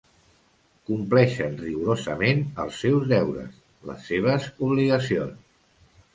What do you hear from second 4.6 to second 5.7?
obligacions.